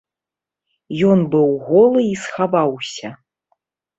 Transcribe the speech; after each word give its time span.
Ён 1.09 1.19
быў 1.35 1.49
голы 1.67 2.01
і 2.05 2.15
схаваўся. 2.23 3.09